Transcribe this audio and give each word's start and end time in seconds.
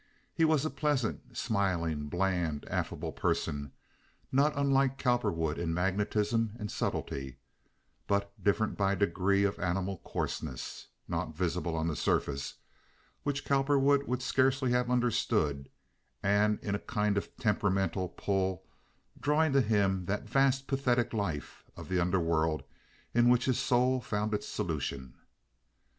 He 0.33 0.45
was 0.45 0.65
a 0.65 0.71
pleasant, 0.71 1.37
smiling, 1.37 2.07
bland, 2.09 2.65
affable 2.67 3.11
person, 3.11 3.71
not 4.31 4.51
unlike 4.55 4.97
Cowperwood 4.97 5.59
in 5.59 5.75
magnetism 5.75 6.53
and 6.59 6.71
subtlety, 6.71 7.37
but 8.07 8.31
different 8.43 8.77
by 8.79 8.93
a 8.93 8.95
degree 8.95 9.43
of 9.43 9.59
animal 9.59 9.99
coarseness 10.03 10.87
(not 11.07 11.35
visible 11.37 11.75
on 11.75 11.85
the 11.87 11.95
surface) 11.95 12.55
which 13.21 13.45
Cowperwood 13.45 14.07
would 14.07 14.23
scarcely 14.23 14.71
have 14.71 14.89
understood, 14.89 15.69
and 16.23 16.57
in 16.61 16.73
a 16.73 16.79
kind 16.79 17.15
of 17.15 17.37
temperamental 17.37 18.09
pull 18.09 18.63
drawing 19.19 19.53
to 19.53 19.61
him 19.61 20.05
that 20.05 20.27
vast 20.27 20.65
pathetic 20.65 21.13
life 21.13 21.63
of 21.77 21.89
the 21.89 21.99
underworld 21.99 22.63
in 23.13 23.29
which 23.29 23.45
his 23.45 23.59
soul 23.59 24.01
found 24.01 24.33
its 24.33 24.47
solution. 24.47 25.13